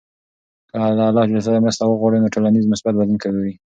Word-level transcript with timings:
که 0.69 0.75
له 0.97 1.03
الله 1.09 1.23
ج 1.29 1.33
سره 1.47 1.63
مرسته 1.65 1.83
وغواړو، 1.85 2.21
نو 2.21 2.33
ټولنیز 2.35 2.63
مثبت 2.73 2.93
بدلون 2.95 3.17
ګورﻱ. 3.23 3.53